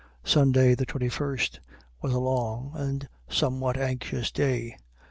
[0.23, 1.59] Sunday, the 21st,
[2.01, 4.75] was a long and somewhat anxious day.